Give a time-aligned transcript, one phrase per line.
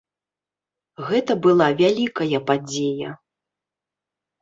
[1.09, 3.09] Гэта была вялікая падзея.